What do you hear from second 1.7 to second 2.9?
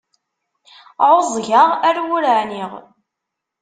ar wur ɛniɣ.